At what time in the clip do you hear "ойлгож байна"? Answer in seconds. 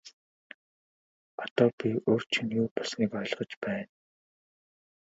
3.19-3.89